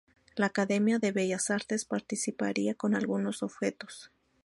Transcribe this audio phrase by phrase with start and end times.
[0.35, 4.11] La Academia de Bellas Artes participaría con algunos objetos.